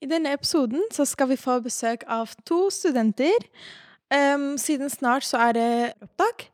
[0.00, 3.44] I denne episoden så skal vi få besøk av to studenter.
[4.10, 6.46] Um, siden snart så er det opptak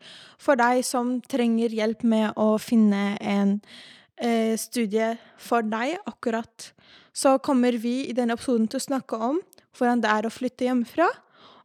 [0.43, 3.57] for deg som trenger hjelp med å finne en
[4.19, 6.73] uh, studie for deg akkurat.
[7.15, 9.41] Så kommer vi i denne episoden til å snakke om
[9.79, 11.07] hvordan det er å flytte hjemmefra,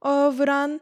[0.06, 0.80] og hvordan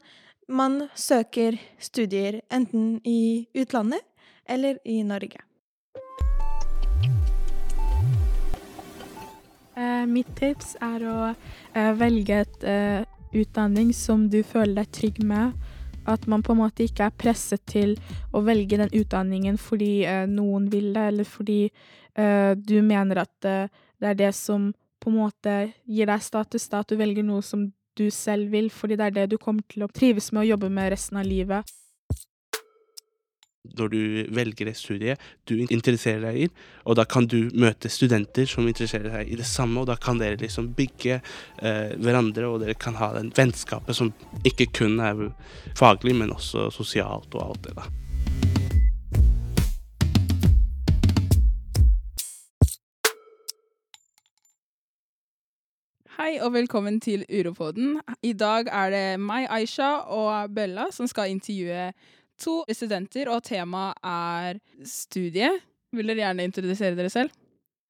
[0.50, 4.04] man søker studier enten i utlandet
[4.50, 5.49] eller i Norge.
[10.10, 13.04] Mitt tips er å eh, velge et eh,
[13.36, 15.54] utdanning som du føler deg trygg med.
[16.10, 17.96] At man på en måte ikke er presset til
[18.34, 23.50] å velge den utdanningen fordi eh, noen vil det, eller fordi eh, du mener at
[23.50, 23.68] eh,
[24.00, 25.58] det er det som på en måte
[25.88, 27.70] gir deg status, da, at du velger noe som
[28.00, 30.72] du selv vil, fordi det er det du kommer til å trives med å jobbe
[30.72, 31.68] med resten av livet
[33.64, 35.16] når du velger et studie
[35.50, 36.48] du interesserer deg i,
[36.88, 40.20] og da kan du møte studenter som interesserer seg i det samme, og da kan
[40.22, 44.14] dere liksom bygge eh, hverandre, og dere kan ha den vennskapet som
[44.48, 45.28] ikke kun er
[45.78, 47.90] faglig, men også sosialt og alt det da.
[56.20, 58.00] Hei og velkommen til Uropoden.
[58.28, 61.94] I dag er det meg, Aisha og Bella som skal intervjue
[62.40, 65.52] to studenter, og temaet er studie.
[65.96, 67.36] Vil dere gjerne introdusere dere selv?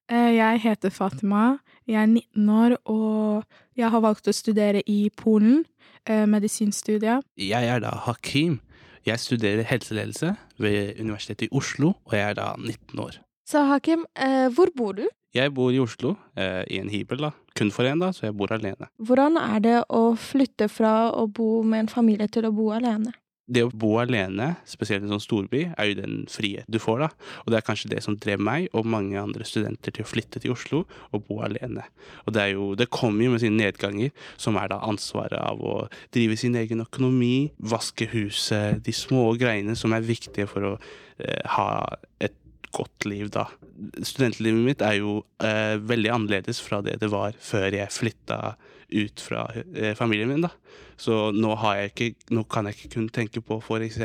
[0.09, 1.59] Eh, jeg heter Fatima.
[1.87, 3.43] Jeg er 19 år, og
[3.77, 5.65] jeg har valgt å studere i Polen,
[6.07, 7.21] eh, medisinstudiet.
[7.37, 8.59] Jeg er da Hakim.
[9.05, 13.19] Jeg studerer helseledelse ved Universitetet i Oslo, og jeg er da 19 år.
[13.47, 15.07] Så Hakim, eh, hvor bor du?
[15.33, 17.31] Jeg bor i Oslo, i en hybel, da.
[17.55, 18.87] Kun for én, da, så jeg bor alene.
[18.97, 23.13] Hvordan er det å flytte fra å bo med en familie til å bo alene?
[23.49, 27.03] Det å bo alene, spesielt i en sånn storby, er jo den frihet du får,
[27.03, 27.09] da.
[27.43, 30.41] Og det er kanskje det som drev meg og mange andre studenter til å flytte
[30.43, 31.87] til Oslo og bo alene.
[32.25, 35.75] Og det jo Det kommer jo med sine nedganger, som er da ansvaret av å
[36.15, 40.73] drive sin egen økonomi, vaske huset, de små greiene som er viktige for å
[41.19, 42.38] eh, ha et
[42.75, 43.47] godt liv, da.
[44.03, 48.39] Studentlivet mitt er jo eh, veldig annerledes fra det det var før jeg flytta
[48.89, 50.53] ut fra eh, familien min, da.
[50.99, 51.53] Så nå,
[51.85, 53.99] ikke, nå, kan jeg ikke kun tenke på f.eks.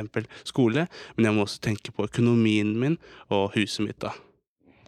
[0.46, 0.86] skole,
[1.16, 2.98] men jeg må også tenke på økonomien min
[3.34, 4.14] og huset mitt, da.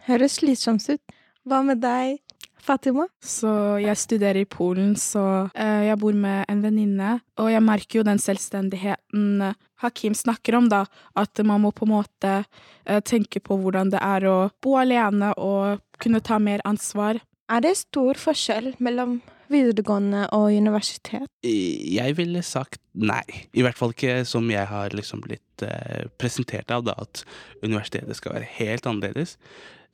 [0.07, 1.17] Høres slitsomt ut.
[1.47, 2.21] Hva med deg,
[2.67, 3.07] Fatima?
[3.23, 3.49] Så
[3.81, 7.13] jeg studerer i Polen, så uh, jeg bor med en venninne.
[7.39, 10.83] Og jeg merker jo den selvstendigheten Hakim snakker om, da.
[11.15, 15.31] At man må på en måte uh, tenke på hvordan det er å bo alene
[15.39, 17.21] og kunne ta mer ansvar.
[17.47, 19.21] Er det stor forskjell mellom
[19.51, 21.27] videregående og universitet?
[21.43, 23.23] Jeg ville sagt nei.
[23.53, 27.23] I hvert fall ikke som jeg har liksom blitt uh, presentert av, da, at
[27.63, 29.37] universitetet skal være helt annerledes.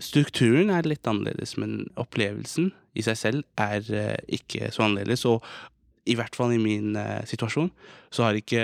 [0.02, 5.26] Strukturen er litt annerledes, men opplevelsen i seg selv er uh, ikke så annerledes.
[5.30, 5.44] Og
[6.10, 7.72] i hvert fall i min uh, situasjon,
[8.14, 8.64] så har ikke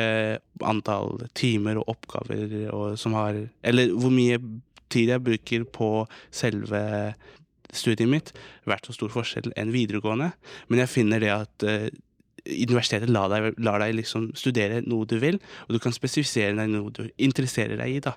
[0.65, 4.39] antall timer og oppgaver og, som har Eller hvor mye
[4.89, 5.89] tid jeg bruker på
[6.33, 6.81] selve
[7.75, 8.31] studiet mitt
[8.69, 10.31] vært så stor forskjell enn videregående.
[10.69, 11.89] Men jeg finner det at uh,
[12.45, 16.71] universitetet lar deg, lar deg, liksom studere noe du vil, og du kan spesifisere deg
[16.71, 17.99] noe du interesserer deg i.
[18.03, 18.15] da.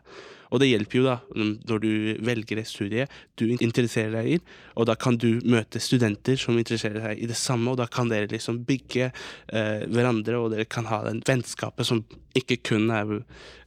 [0.53, 1.93] Og det hjelper jo da, når du
[2.29, 3.07] velger et studie
[3.41, 4.39] du interesserer deg i,
[4.77, 8.13] og da kan du møte studenter som interesserer seg i det samme, og da kan
[8.13, 12.05] dere liksom bygge eh, hverandre, og dere kan ha den vennskapet som
[12.37, 13.19] ikke kun er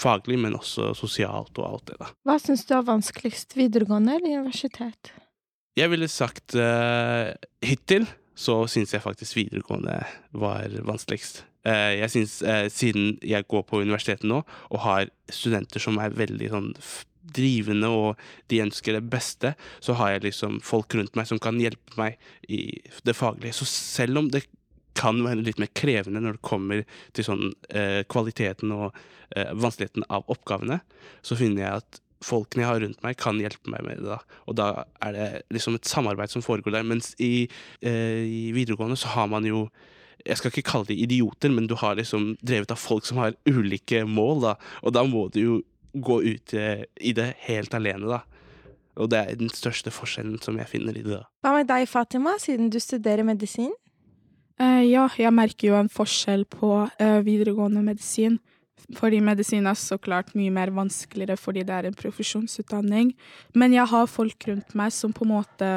[0.02, 2.14] faglig, men også sosialt og alt det, da.
[2.30, 5.16] Hva syns du er vanskeligst, videregående eller universitet?
[5.76, 9.98] Jeg ville sagt uh, hittil så syns jeg faktisk videregående
[10.36, 11.42] var vanskeligst.
[11.68, 16.16] Uh, jeg syns, uh, siden jeg går på universitetet nå og har studenter som er
[16.16, 16.70] veldig sånn
[17.36, 18.22] drivende og
[18.54, 19.52] de ønsker det beste,
[19.84, 22.62] så har jeg liksom folk rundt meg som kan hjelpe meg i
[23.04, 23.58] det faglige.
[23.58, 24.46] Så selv om det
[24.96, 26.86] kan være litt mer krevende når det kommer
[27.18, 27.50] til sånn
[28.08, 28.96] kvaliteten og
[29.34, 30.78] vanskeligheten av oppgavene,
[31.26, 34.16] så finner jeg at folkene jeg har rundt meg, kan hjelpe meg med det.
[34.16, 34.40] da.
[34.50, 34.70] Og da
[35.06, 36.88] er det liksom et samarbeid som foregår der.
[36.88, 37.48] Mens i,
[37.86, 39.68] eh, i videregående så har man jo
[40.26, 43.36] jeg skal ikke kalle de idioter, men du har liksom drevet av folk som har
[43.46, 44.54] ulike mål, da.
[44.82, 45.58] Og da må du jo
[45.94, 48.24] gå ut eh, i det helt alene, da.
[48.96, 51.20] Og det er den største forskjellen som jeg finner i det.
[51.20, 51.26] da.
[51.44, 53.74] Hva med deg, Fatima, siden du studerer medisin?
[54.56, 58.40] Uh, ja, jeg merker jo en forskjell på uh, videregående medisin.
[58.96, 63.14] Fordi medisin er så klart mye mer vanskeligere fordi det er en profesjonsutdanning.
[63.56, 65.76] Men jeg har folk rundt meg som på en måte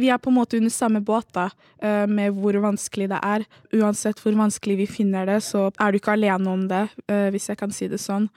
[0.00, 3.42] Vi er på en måte under samme båt da, eh, med hvor vanskelig det er.
[3.76, 7.50] Uansett hvor vanskelig vi finner det, så er du ikke alene om det, eh, hvis
[7.50, 8.30] jeg kan si det sånn.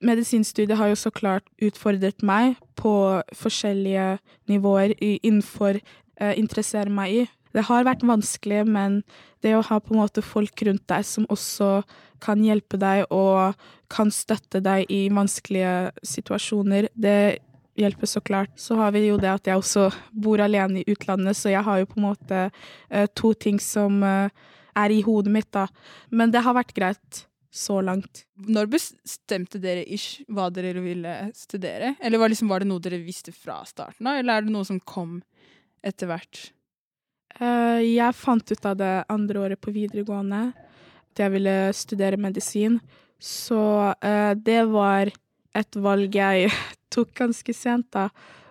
[0.00, 4.18] Medisinstudiet har jo så klart utfordret meg på forskjellige
[4.48, 7.26] nivåer innenfor uh, interesserer meg i.
[7.56, 9.00] Det har vært vanskelig, men
[9.44, 11.80] det å ha på en måte folk rundt deg som også
[12.22, 13.56] kan hjelpe deg og
[13.90, 17.40] kan støtte deg i vanskelige situasjoner, det
[17.80, 18.52] hjelper så klart.
[18.60, 21.80] Så har vi jo det at jeg også bor alene i utlandet, så jeg har
[21.80, 22.44] jo på en måte
[22.90, 24.28] eh, to ting som eh,
[24.76, 25.66] er i hodet mitt, da.
[26.10, 28.24] Men det har vært greit så langt.
[28.46, 31.96] Når bestemte dere ish hva dere ville studere?
[31.98, 34.68] Eller var, liksom, var det noe dere visste fra starten av, eller er det noe
[34.68, 35.18] som kom
[35.82, 36.50] etter hvert?
[37.38, 42.78] Eh, jeg fant ut av det andre året på videregående at jeg ville studere medisin.
[43.20, 43.60] Så
[44.02, 45.12] eh, det var
[45.56, 46.50] et valg jeg
[46.94, 48.08] tok ganske sent, da.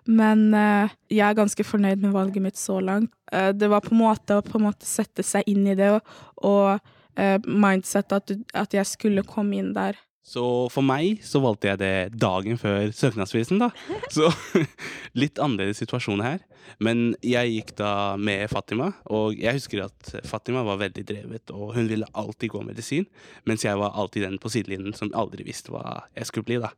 [0.09, 3.13] Men eh, jeg er ganske fornøyd med valget mitt så langt.
[3.29, 6.01] det var på en måte å på en måte sette seg inn i det, og,
[6.41, 9.99] og mindset at, at jeg skulle komme inn der.
[10.25, 13.71] Så for meg så valgte jeg det dagen før søknadsfristen, da.
[14.15, 14.29] Så
[15.21, 16.43] litt annerledes situasjon her.
[16.83, 21.73] Men jeg gikk da med Fatima, og jeg husker at Fatima var veldig drevet, og
[21.77, 23.07] hun ville alltid gå medisin,
[23.49, 26.75] mens jeg var alltid den på sidelinjen som aldri visste hva jeg skulle bli, da.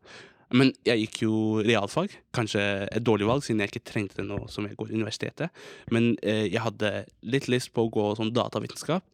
[0.58, 2.14] Men jeg gikk jo realfag.
[2.36, 2.62] Kanskje
[2.92, 5.52] et dårlig valg, siden jeg ikke trengte det nå som jeg går universitetet.
[5.94, 6.94] Men eh, jeg hadde
[7.24, 9.06] litt lyst på å gå sånn datavitenskap.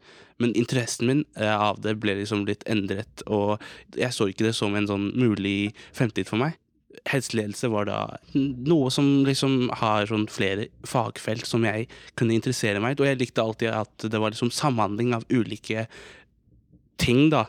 [0.42, 3.57] Men interessen min eh, av det ble liksom litt endret, og
[3.98, 6.57] jeg så ikke det som en sånn mulig fremtid for meg.
[7.07, 8.00] Helseledelse var da
[8.33, 11.86] noe som liksom har sånn flere fagfelt som jeg
[12.18, 15.86] kunne interessere meg i, og jeg likte alltid at det var liksom samhandling av ulike
[17.02, 17.46] ting, da,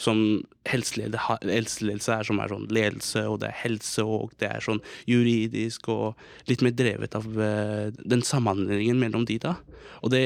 [0.00, 4.82] som helseledelse er, som er sånn ledelse, og det er helse, og det er sånn
[5.10, 9.56] juridisk, og litt mer drevet av uh, den samhandlingen mellom de, da.
[10.02, 10.24] Og det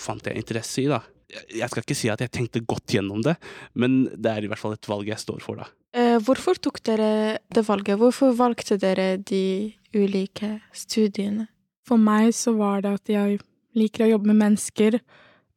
[0.00, 1.02] fant jeg interesse i, da.
[1.54, 3.36] Jeg skal ikke si at jeg tenkte godt gjennom det,
[3.78, 5.70] men det er i hvert fall et valg jeg står for, da.
[5.96, 7.98] Uh, hvorfor tok dere det valget?
[7.98, 11.48] Hvorfor valgte dere de ulike studiene?
[11.88, 13.40] For meg så var det at jeg
[13.74, 15.00] liker å jobbe med mennesker,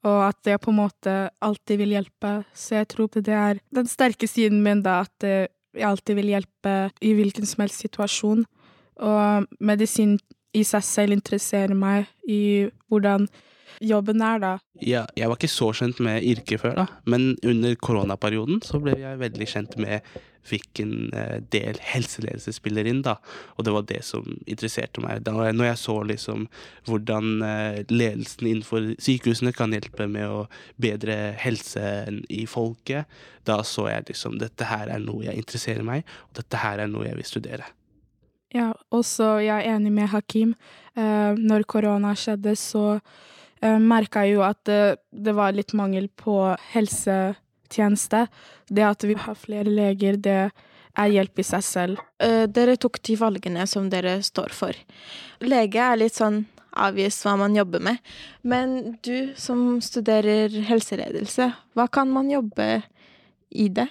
[0.04, 1.14] og at jeg på en måte
[1.44, 2.34] alltid vil hjelpe.
[2.54, 6.76] Så jeg tror det er den sterke siden min, da, at jeg alltid vil hjelpe
[7.02, 8.44] i hvilken som helst situasjon.
[9.04, 10.18] Og medisin
[10.54, 13.26] i seg selv interesserer meg i hvordan
[13.84, 14.52] jobben er, da.
[14.84, 18.96] Ja, jeg var ikke så kjent med yrket før, da, men under koronaperioden så ble
[19.00, 20.06] jeg veldig kjent med
[20.50, 23.18] hvilken en del helseledelse spiller inn, da.
[23.58, 25.24] Og det var det som interesserte meg.
[25.26, 26.48] Da når jeg så liksom
[26.88, 30.46] hvordan eh, ledelsen innenfor sykehusene kan hjelpe med å
[30.82, 33.10] bedre helsen i folket,
[33.48, 36.92] da så jeg liksom dette her er noe jeg interesserer meg, og dette her er
[36.92, 37.72] noe jeg vil studere.
[38.54, 40.54] Ja, også jeg er enig med Hakim.
[40.94, 43.00] Eh, når korona skjedde, så
[43.64, 46.38] eh, merka jeg jo at det, det var litt mangel på
[47.74, 48.28] helsetjeneste.
[48.70, 50.52] Det at vi har flere leger, det
[50.94, 51.98] er hjelp i seg selv.
[52.22, 54.74] Uh, dere tok de valgene som dere står for.
[55.42, 57.98] Lege er litt sånn avvist hva man jobber med.
[58.42, 62.84] Men du som studerer helseledelse, hva kan man jobbe
[63.50, 63.88] i det?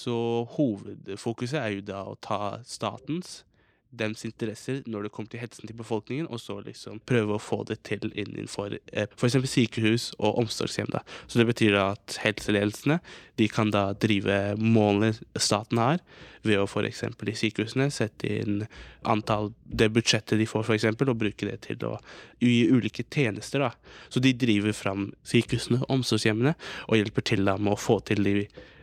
[0.00, 3.42] Så hovedfokuset er jo da å ta statens
[3.90, 7.62] dems interesser når det kommer til helsen til befolkningen, og så liksom prøve å få
[7.68, 9.38] det til innenfor eh, f.eks.
[9.48, 10.90] sykehus og omsorgshjem.
[10.92, 11.02] da.
[11.26, 12.98] Så det betyr at helseledelsene
[13.38, 16.02] de kan da drive målene staten har,
[16.46, 17.02] ved å f.eks.
[17.02, 18.62] i sykehusene sette inn
[19.08, 21.96] antall det budsjettet de får, f.eks., og bruke det til å
[22.42, 23.64] gi ulike tjenester.
[23.66, 23.72] da.
[24.12, 26.54] Så de driver fram sykehusene og omsorgshjemmene
[26.88, 28.34] og hjelper til da med å få til de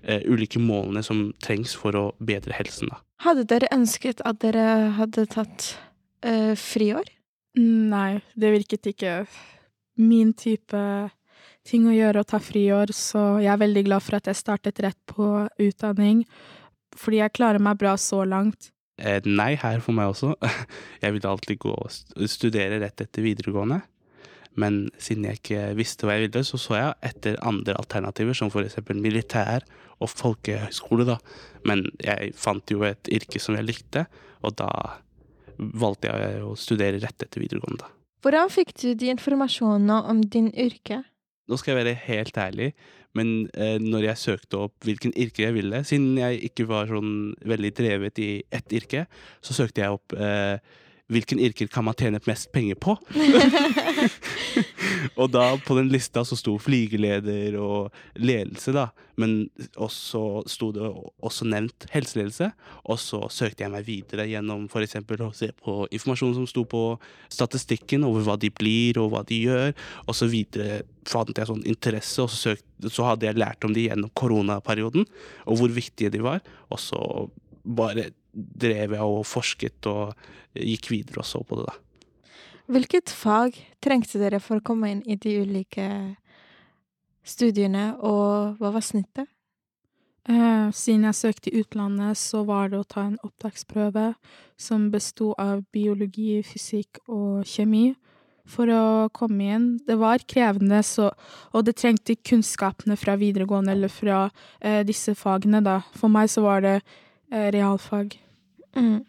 [0.06, 2.92] ulike målene som trengs for å bedre helsen.
[2.92, 3.02] da.
[3.26, 4.66] Hadde dere ønsket at dere
[5.00, 5.72] hadde tatt
[6.26, 7.10] eh, friår?
[7.60, 9.14] Nei, det virket ikke
[10.02, 10.82] min type
[11.66, 14.82] ting å gjøre å ta friår, så jeg er veldig glad for at jeg startet
[14.84, 16.26] rett på utdanning,
[16.96, 18.70] fordi jeg klarer meg bra så langt.
[19.02, 20.36] Eh, nei her for meg også.
[21.04, 23.82] Jeg ville alltid gå og studere rett etter videregående.
[24.60, 28.52] Men siden jeg ikke visste hva jeg ville, så så jeg etter andre alternativer, som
[28.52, 29.66] eksempel militær
[30.04, 31.18] og folkehøyskole, da.
[31.68, 34.06] Men jeg fant jo et yrke som jeg likte,
[34.46, 34.70] og da
[35.58, 37.92] valgte jeg å studere rett etter videregående, da.
[38.26, 41.04] Hvordan fikk du de informasjonene om din yrke?
[41.46, 42.72] Nå skal jeg være helt ærlig,
[43.16, 47.36] men eh, når jeg søkte opp hvilken yrke jeg ville, siden jeg ikke var sånn
[47.46, 49.06] veldig drevet i ett yrke,
[49.46, 50.58] så søkte jeg opp eh,
[51.12, 52.96] hvilken yrker kan man tjene mest penger på?
[55.20, 58.88] og da på den lista så sto flygeleder og ledelse, da.
[59.22, 59.46] Men
[59.80, 60.88] også sto det
[61.24, 62.50] også nevnt helseledelse.
[62.90, 64.98] Og så søkte jeg meg videre gjennom f.eks.
[64.98, 66.84] å se på informasjon som sto på
[67.32, 69.78] statistikken over hva de blir og hva de gjør.
[70.08, 73.78] Og så videre fant jeg sånn interesse, og så, søkte, så hadde jeg lært om
[73.78, 75.06] de gjennom koronaperioden,
[75.46, 76.42] og hvor viktige de var.
[76.74, 77.00] Og så
[77.66, 80.14] bare drev jeg og forsket og
[80.56, 81.80] gikk videre og så på det, da.
[82.66, 85.88] Hvilket fag trengte dere for å komme inn i de ulike
[87.26, 89.30] studiene, og hva var snittet?
[90.26, 94.16] Eh, siden jeg søkte i utlandet, så var det å ta en opptaksprøve
[94.58, 97.92] som besto av biologi, fysikk og kjemi
[98.50, 99.68] for å komme inn.
[99.86, 101.12] Det var krevende, så,
[101.54, 104.26] og det trengte kunnskapene fra videregående eller fra
[104.62, 105.84] eh, disse fagene, da.
[105.94, 108.18] For meg så var det eh, realfag.
[108.76, 109.04] Mm.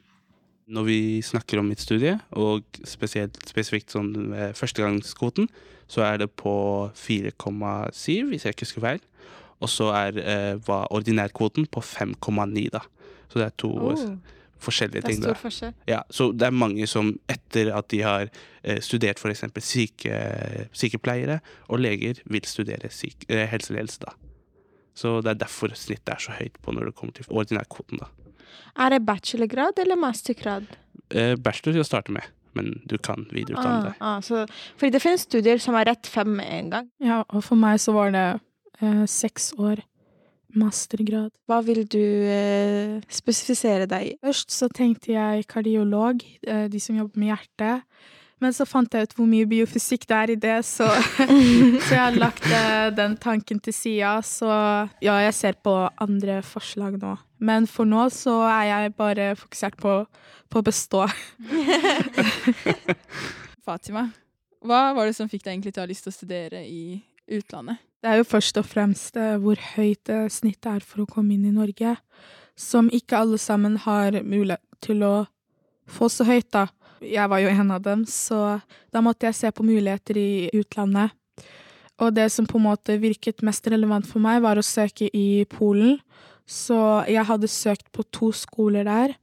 [0.66, 5.46] Når vi snakker om mitt studie, og spesielt, spesifikt sånn med førstegangskvoten,
[5.86, 6.54] så er det på
[6.98, 9.04] 4,7, hvis jeg ikke husker feil.
[9.62, 12.82] Og så er eh, var ordinærkvoten på 5,9, da.
[13.30, 14.02] Så det er to Oh,
[14.66, 15.72] forskjellige det er stor forskjell.
[15.88, 19.44] Ja, så det er mange som etter at de har eh, studert f.eks.
[19.64, 20.20] Syke,
[20.72, 24.14] sykepleiere og leger, vil studere syk, eh, helseledelse, da.
[24.96, 28.08] Så det er derfor snittet er så høyt på når det kommer til ordinærkvoten, da.
[28.78, 30.66] Er det bachelorgrad eller mastergrad?
[31.10, 33.94] Eh, bachelor til å starte med, men du kan videreutdanne Ah, deg.
[34.00, 34.46] ah, så,
[34.76, 36.88] fordi det finnes studier som er rett fem med en gang.
[37.00, 38.26] Ja, og for meg så var det
[38.82, 39.82] eh, seks år
[40.56, 41.30] mastergrad.
[41.50, 44.12] Hva vil du eh, spesifisere deg i?
[44.24, 47.82] Først så tenkte jeg kardiolog, eh, de som jobber med hjertet.
[48.44, 50.88] Men så fant jeg ut hvor mye biofysikk det er i det, så,
[51.86, 54.18] så jeg har lagt eh, den tanken til sida.
[54.26, 57.14] Så ja, jeg ser på andre forslag nå.
[57.40, 59.96] Men for nå så er jeg bare fokusert på,
[60.52, 61.06] på å bestå.
[63.66, 64.06] Fatima,
[64.66, 67.00] hva var det som fikk deg egentlig til å ha lyst til å studere i
[67.38, 67.80] utlandet?
[68.04, 71.34] Det er jo først og fremst eh, hvor høyt eh, snittet er for å komme
[71.34, 71.96] inn i Norge,
[72.56, 75.14] som ikke alle sammen har mulighet til å
[75.90, 76.66] få så høyt, da.
[77.04, 78.58] Jeg var jo en av dem, så
[78.94, 81.12] da måtte jeg se på muligheter i utlandet.
[82.02, 85.44] Og det som på en måte virket mest relevant for meg, var å søke i
[85.48, 85.96] Polen.
[86.46, 86.76] Så
[87.10, 89.16] jeg hadde søkt på to skoler der.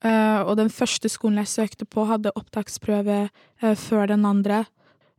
[0.00, 4.64] Eh, og den første skolen jeg søkte på, hadde opptaksprøve eh, før den andre.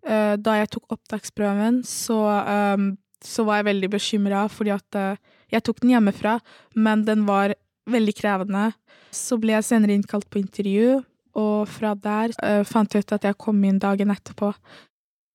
[0.01, 2.19] Eh, da jeg tok opptaksprøven, så,
[3.21, 4.99] så var jeg veldig bekymra, fordi at
[5.51, 6.39] jeg tok den hjemmefra,
[6.73, 7.53] men den var
[7.91, 8.71] veldig krevende.
[9.13, 11.01] Så ble jeg senere innkalt på intervju,
[11.37, 14.51] og fra der uh, fant jeg ut at jeg kom inn dagen etterpå.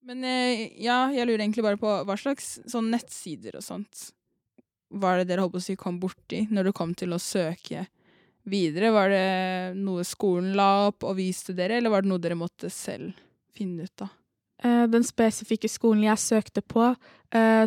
[0.07, 4.11] Men uh, ja, jeg lurer egentlig bare på hva slags sånn nettsider og sånt
[4.89, 7.87] var det dere holdt på å si kom borti når det kom til å søke
[8.47, 8.93] videre?
[8.95, 12.71] Var det noe skolen la opp og viste dere, eller var det noe dere måtte
[12.73, 13.17] selv
[13.57, 14.13] finne ut av?
[14.63, 16.95] Eh, Den spesifikke skolen jeg søkte på,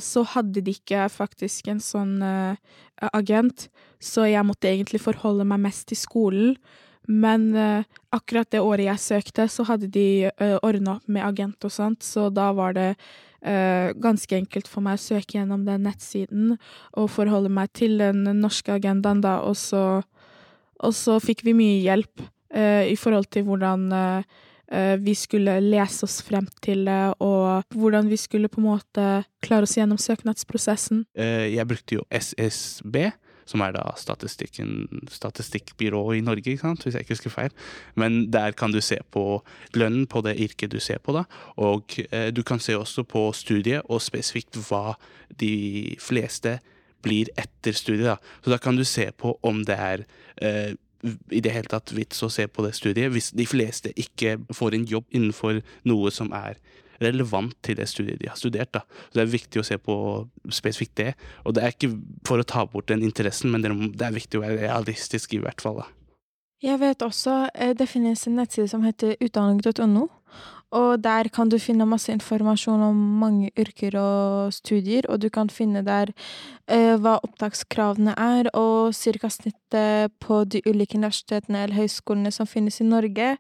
[0.02, 2.14] så hadde de ikke faktisk en sånn
[3.12, 3.66] agent,
[4.02, 6.54] så jeg måtte egentlig forholde meg mest til skolen.
[7.10, 11.66] Men eh, akkurat det året jeg søkte, så hadde de uh, ordna opp med agent
[11.66, 12.92] og sånt, så da var det
[13.42, 16.56] eh, ganske enkelt for meg å søke gjennom den nettsiden
[16.98, 20.02] og forholde meg til den norske agendaen, da, og så,
[20.80, 22.24] og så fikk vi mye hjelp
[22.54, 24.38] eh, i forhold til hvordan eh,
[24.72, 29.08] eh, vi skulle lese oss frem til det, og hvordan vi skulle på en måte
[29.46, 31.06] klare oss gjennom søknadsprosessen.
[31.18, 33.10] Eh, jeg brukte jo SSB,
[33.50, 37.54] som er da statistikkbyrået i Norge, hvis jeg ikke husker feil.
[38.00, 41.24] Men der kan du se på lønnen på det yrket du ser på, da.
[41.58, 44.94] Og eh, du kan se også på studiet, og spesifikt hva
[45.42, 46.60] de fleste
[47.02, 48.06] blir etter studiet.
[48.12, 48.18] da.
[48.44, 50.06] Så da kan du se på om det er
[50.42, 50.74] eh,
[51.32, 54.76] i det hele tatt vits å se på det studiet, hvis de fleste ikke får
[54.76, 56.60] en jobb innenfor noe som er
[57.02, 58.72] relevant til det studiet de har studert.
[58.76, 58.84] Da.
[59.10, 59.96] Så Det er viktig å se på
[60.50, 61.16] spesifikt det.
[61.46, 61.94] Og det er ikke
[62.28, 65.62] for å ta bort den interessen, men det er- viktig å være realistisk i hvert
[65.62, 65.78] fall.
[65.84, 65.88] Da.
[66.62, 70.10] Jeg vet også eh, det finnes en nettside som heter utdanning.no.
[70.72, 75.50] Og der kan du finne masse informasjon om mange yrker og studier, og du kan
[75.50, 76.12] finne der
[76.68, 82.78] eh, hva opptakskravene er, og cirka snittet på de ulike universitetene eller høyskolene som finnes
[82.84, 83.32] i Norge.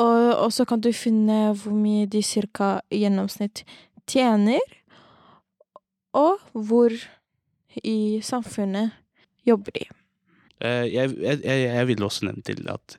[0.00, 3.64] Og, så kan du finne hvor mye de cirka i gjennomsnitt
[4.08, 4.62] tjener,
[6.16, 6.94] og hvor
[7.86, 8.96] i samfunnet
[9.46, 9.86] jobber de.
[10.64, 12.96] Eh, jeg, jeg jeg vil også nevne til at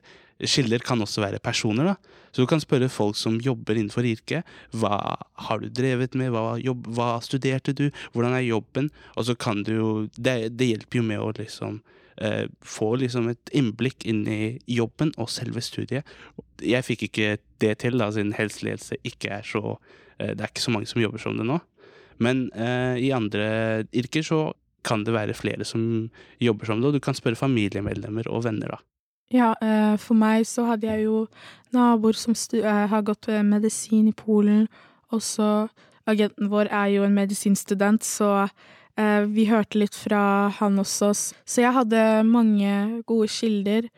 [0.48, 1.92] skiller kan også være personer.
[1.92, 2.22] da.
[2.32, 4.48] Så du kan spørre folk som jobber innenfor yrket.
[4.72, 6.32] Hva har du drevet med?
[6.32, 7.90] Hva, jobb, hva studerte du?
[8.12, 8.90] Hvordan er jobben?
[9.16, 11.82] Og så kan du jo Det, det hjelper jo med å liksom
[12.20, 16.08] eh, får liksom et innblikk inn i jobben og selve studiet.
[16.62, 19.76] Jeg fikk ikke det til, da, siden helseledelse ikke er så
[20.18, 21.60] eh, Det er ikke så mange som jobber som det nå.
[22.22, 24.42] Men eh, i andre yrker så
[24.86, 26.10] kan det være flere som
[26.42, 28.82] jobber som det, og du kan spørre familiemedlemmer og venner, da.
[29.32, 31.24] Ja, eh, for meg så hadde jeg jo
[31.72, 34.66] naboer som eh, har gått eh, medisin i Polen,
[35.12, 35.68] og så
[36.08, 38.48] agenten vår er jo en medisinstudent, så
[39.32, 41.12] vi hørte litt fra han også.
[41.44, 43.88] Så jeg hadde mange gode kilder,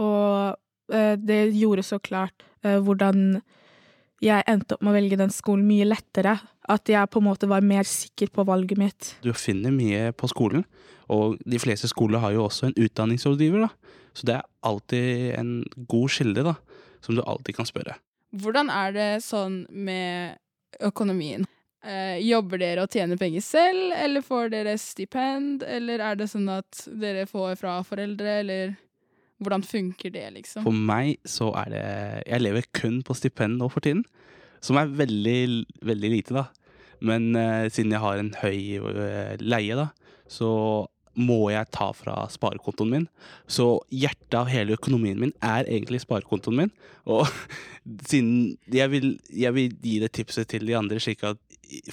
[0.00, 0.58] og
[0.92, 3.40] eh, det gjorde så klart eh, hvordan
[4.22, 6.36] jeg endte opp med å velge den skolen mye lettere.
[6.70, 9.14] At jeg på en måte var mer sikker på valget mitt.
[9.24, 10.62] Du finner mye på skolen,
[11.10, 13.98] og de fleste skoler har jo også en utdanningsrådgiver, da.
[14.14, 15.52] Så det er alltid en
[15.90, 16.54] god kilde, da,
[17.02, 17.96] som du alltid kan spørre.
[18.32, 20.38] Hvordan er det sånn med
[20.80, 21.44] økonomien?
[21.82, 26.46] Eh, jobber dere og tjener penger selv, eller får dere stipend, eller er det sånn
[26.52, 28.76] at dere får fra foreldre, eller
[29.42, 30.62] hvordan funker det, liksom?
[30.62, 31.86] For meg så er det
[32.28, 34.04] Jeg lever kun på stipend nå for tiden,
[34.62, 36.46] som er veldig, veldig lite, da.
[37.02, 39.88] Men eh, siden jeg har en høy eh, leie, da,
[40.30, 40.52] så
[41.18, 43.06] må jeg ta fra sparekontoen min.
[43.50, 46.74] Så hjertet av hele økonomien min er egentlig sparekontoen min.
[47.10, 47.26] Og
[48.10, 51.40] siden jeg vil, jeg vil gi det tipset til de andre, slik at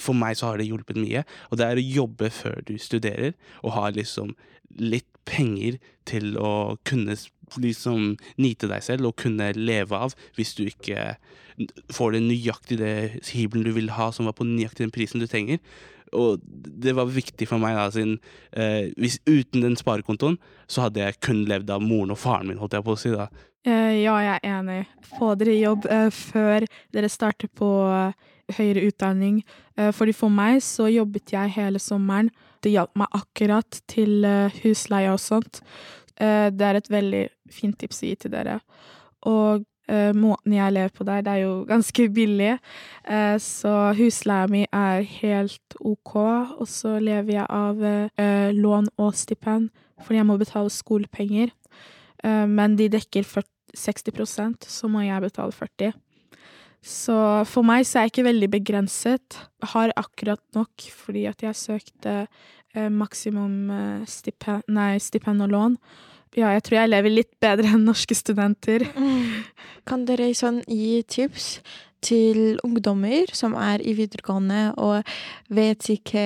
[0.00, 1.24] for meg så har det hjulpet mye.
[1.50, 4.34] Og det er å jobbe før du studerer, og ha liksom
[4.80, 7.16] litt penger til å kunne
[7.58, 11.14] liksom nyte deg selv og kunne leve av hvis du ikke
[11.92, 12.92] får det nøyaktig det
[13.32, 15.60] hybelen du vil ha, som var på nøyaktig den prisen du trenger.
[16.16, 18.16] Og det var viktig for meg, da, siden
[18.52, 20.38] eh, hvis uten den sparekontoen,
[20.70, 23.14] så hadde jeg kun levd av moren og faren min, holdt jeg på å si.
[23.14, 23.28] da.
[23.66, 24.82] Eh, ja, jeg er enig.
[25.18, 26.64] Få dere jobb eh, før
[26.94, 29.42] dere starter på eh, høyere utdanning.
[29.76, 32.30] Eh, fordi for meg så jobbet jeg hele sommeren.
[32.64, 35.62] Det hjalp meg akkurat til eh, husleie og sånt.
[36.20, 38.58] Det er et veldig fint tips å gi til dere.
[39.24, 42.56] Og eh, måten jeg lever på der, det er jo ganske billig.
[43.04, 49.16] Uh, så husleia mi er helt OK, og så lever jeg av uh, lån og
[49.18, 49.70] stipend,
[50.00, 51.56] fordi jeg må betale skolepenger.
[52.20, 53.46] Men de dekker 40,
[53.80, 55.94] 60% så må jeg betale 40
[56.84, 57.14] Så
[57.48, 59.38] for meg så er jeg ikke veldig begrenset.
[59.72, 62.26] Har akkurat nok fordi at jeg søkte
[62.92, 65.78] maksimum stipend, nei, stipend og lån.
[66.38, 68.84] Ja, jeg tror jeg lever litt bedre enn norske studenter.
[69.88, 71.58] Kan dere sånn gi tips
[72.04, 75.08] til ungdommer som er i videregående og
[75.52, 76.24] vet ikke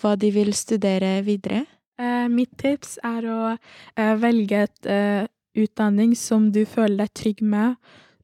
[0.00, 1.64] hva de vil studere videre?
[2.00, 5.26] Eh, mitt tips er å eh, velge et eh,
[5.58, 7.76] utdanning som du føler deg trygg med.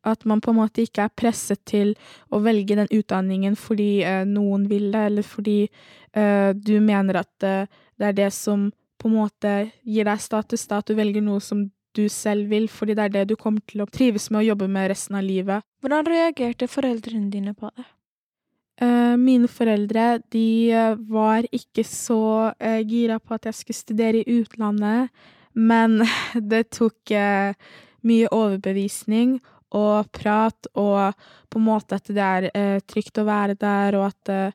[0.07, 1.93] At man på en måte ikke er presset til
[2.33, 7.47] å velge den utdanningen fordi eh, noen vil det, eller fordi eh, du mener at
[7.47, 9.53] eh, det er det som på en måte
[9.87, 13.15] gir deg status, da, at du velger noe som du selv vil, fordi det er
[13.15, 15.65] det du kommer til å trives med å jobbe med resten av livet.
[15.83, 17.87] Hvordan reagerte foreldrene dine på det?
[18.79, 24.21] Eh, mine foreldre, de eh, var ikke så eh, gira på at jeg skulle studere
[24.23, 25.11] i utlandet,
[25.59, 25.99] men
[26.53, 27.15] det tok
[28.07, 29.39] mye overbevisning
[29.75, 31.17] og prat, og
[31.51, 34.55] på en måte at det er trygt å være der, og at,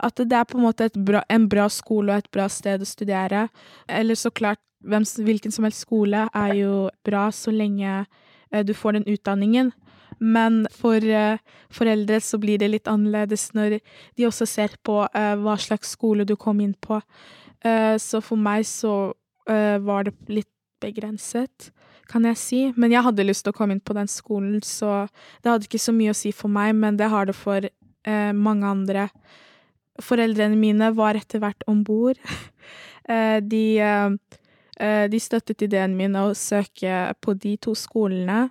[0.00, 2.88] at det er på en måte bra, en bra skole og et bra sted å
[2.88, 3.46] studere.
[3.88, 6.74] Eller så klart, hvem, hvilken som helst skole er jo
[7.06, 8.04] bra så lenge
[8.50, 9.72] eh, du får den utdanningen.
[10.20, 11.40] Men for eh,
[11.72, 16.26] foreldre så blir det litt annerledes når de også ser på eh, hva slags skole
[16.28, 17.00] du kom inn på.
[18.00, 19.12] Så for meg så
[19.44, 20.48] var det litt
[20.80, 21.66] begrenset,
[22.08, 22.60] kan jeg si.
[22.72, 25.02] Men jeg hadde lyst til å komme inn på den skolen, så
[25.44, 27.68] det hadde ikke så mye å si for meg, men det har det for
[28.32, 29.10] mange andre.
[30.04, 32.20] Foreldrene mine var etter hvert om bord.
[33.10, 34.36] Eh, de, eh,
[34.78, 38.44] eh, de støttet ideen min å søke på de to skolene,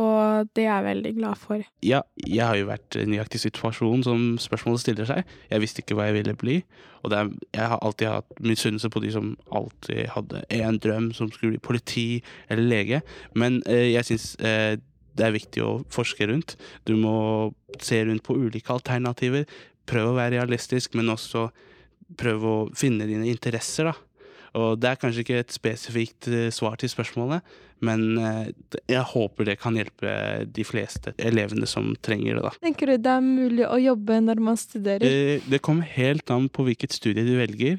[0.00, 1.64] og det er jeg veldig glad for.
[1.84, 5.34] Ja, jeg har jo vært i nøyaktig situasjon som spørsmålet stiller seg.
[5.50, 6.60] Jeg visste ikke hva jeg ville bli,
[7.02, 11.28] og er, jeg har alltid hatt misunnelse på de som alltid hadde én drøm, som
[11.28, 12.06] skulle bli politi
[12.48, 13.02] eller lege.
[13.34, 16.56] Men jeg syns det er viktig å forske rundt.
[16.88, 17.50] Du må
[17.82, 19.44] se rundt på ulike alternativer.
[19.90, 21.48] Prøve å være realistisk, men også
[22.20, 23.96] prøv å finne dine interesser, da.
[24.58, 27.44] Og det er kanskje ikke et spesifikt eh, svar til spørsmålet,
[27.86, 28.48] men eh,
[28.90, 30.10] jeg håper det kan hjelpe
[30.50, 32.50] de fleste elevene som trenger det, da.
[32.66, 35.06] Tenker du det er mulig å jobbe når man studerer?
[35.06, 37.78] Eh, Det kommer helt an på hvilket studie du velger.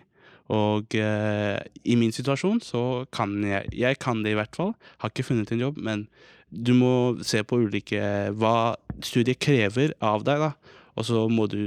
[0.52, 4.74] Og eh, i min situasjon så kan jeg Jeg kan det i hvert fall.
[5.00, 6.08] Har ikke funnet en jobb, men
[6.52, 6.93] du må
[7.24, 8.02] se på ulike
[8.36, 10.52] Hva studiet krever av deg, da.
[10.97, 11.62] Og så må du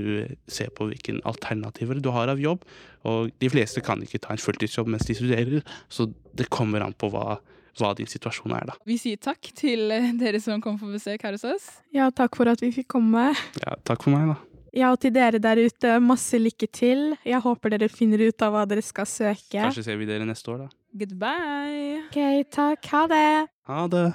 [0.50, 2.64] se på hvilke alternativer du har av jobb.
[3.08, 6.96] Og de fleste kan ikke ta en fulltidsjobb mens de studerer, så det kommer an
[6.96, 7.38] på hva,
[7.80, 8.78] hva din situasjon er, da.
[8.88, 11.70] Vi sier takk til eh, dere som kom på besøk her hos oss.
[11.94, 13.30] Ja, takk for at vi fikk komme.
[13.62, 14.40] Ja, takk for meg, da.
[14.74, 17.12] Ja, og til dere der ute, masse lykke til.
[17.22, 19.54] Jeg håper dere finner ut av hva dere skal søke.
[19.54, 20.72] Kanskje ser vi dere neste år, da.
[20.98, 22.00] Goodbye!
[22.08, 22.18] OK,
[22.50, 22.88] takk.
[22.90, 23.28] Ha det.
[23.70, 24.06] Ha det.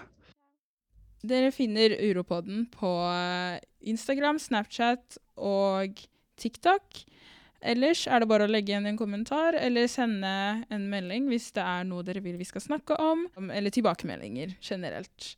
[1.21, 3.59] Dere finner Uropodden på eh,
[3.91, 5.99] Instagram, Snapchat og
[6.39, 7.03] TikTok.
[7.59, 10.31] Ellers er det bare å legge igjen en kommentar eller sende
[10.71, 15.33] en melding hvis det er noe dere vil vi skal snakke om, eller tilbakemeldinger generelt.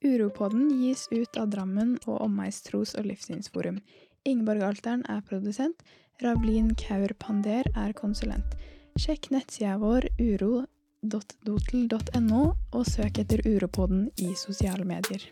[0.00, 3.82] Uropodden gis ut av Drammen og Omegns tros- og livssynsforum.
[4.24, 5.84] Ingeborg Alteren er produsent.
[6.24, 8.56] Ravlin Kaur Pander er konsulent.
[8.96, 10.08] Sjekk nettsida vår
[11.00, 12.40] uro.dotel.no,
[12.76, 15.22] og søk etter Uropodden i sosiale medier.